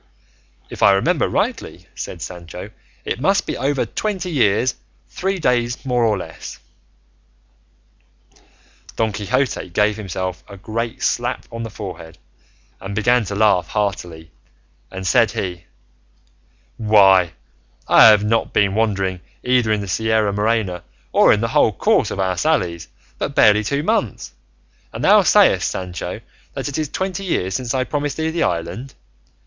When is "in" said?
19.71-19.81, 21.31-21.41